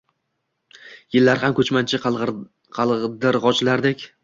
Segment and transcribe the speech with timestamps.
[1.17, 2.01] Yillar ham ko’chmanchi
[2.79, 4.07] qaldirg’ochlardek